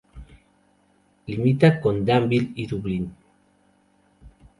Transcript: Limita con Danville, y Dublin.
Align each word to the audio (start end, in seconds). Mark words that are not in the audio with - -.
Limita 1.27 1.79
con 1.79 2.03
Danville, 2.03 2.53
y 2.55 2.65
Dublin. 2.65 3.13